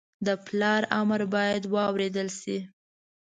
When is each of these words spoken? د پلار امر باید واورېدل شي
د 0.25 0.27
پلار 0.45 0.81
امر 0.99 1.21
باید 1.33 1.63
واورېدل 1.73 2.29
شي 2.39 2.57